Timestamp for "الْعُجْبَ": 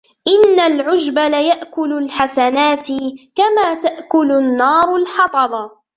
0.59-1.19